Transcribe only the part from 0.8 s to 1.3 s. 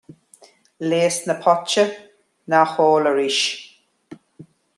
Leigheas